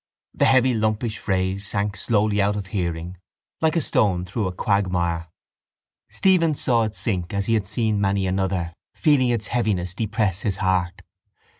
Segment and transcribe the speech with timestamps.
[0.33, 3.17] The heavy lumpish phrase sank slowly out of hearing
[3.61, 5.27] like a stone through a quagmire.
[6.09, 10.57] Stephen saw it sink as he had seen many another, feeling its heaviness depress his
[10.57, 11.03] heart.